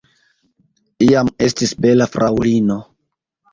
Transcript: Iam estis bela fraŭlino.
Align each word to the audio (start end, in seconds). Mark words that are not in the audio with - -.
Iam 1.09 1.29
estis 1.49 1.75
bela 1.87 2.09
fraŭlino. 2.17 2.81